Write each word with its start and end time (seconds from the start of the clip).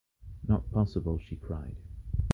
Not 0.47 0.71
possible!” 0.71 1.19
She 1.19 1.35
cried. 1.35 1.75